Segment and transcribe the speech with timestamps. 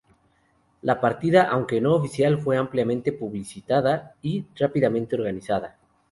[0.81, 5.77] La partida, aunque no oficial, fue ampliamente publicitada y rápidamente organizada.